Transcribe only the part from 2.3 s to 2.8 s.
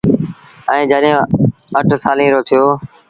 رو ٿيو۔